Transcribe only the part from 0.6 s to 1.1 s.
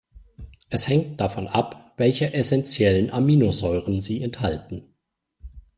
Es